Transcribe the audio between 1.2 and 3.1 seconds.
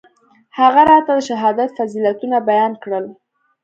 شهادت فضيلتونه بيان کړل.